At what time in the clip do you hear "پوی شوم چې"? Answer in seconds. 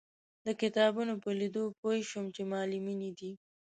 1.79-2.41